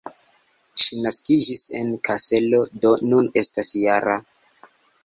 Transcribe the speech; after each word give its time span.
Ŝi 0.83 0.97
naskiĝis 1.03 1.61
en 1.81 1.93
Kaselo, 2.09 2.65
do 2.87 2.95
nun 3.13 3.31
estas 3.45 3.73
-jara. 3.85 4.19